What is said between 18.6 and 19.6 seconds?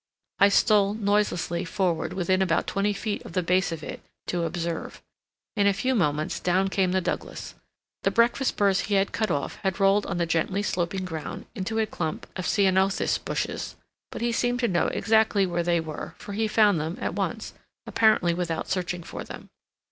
searching for them.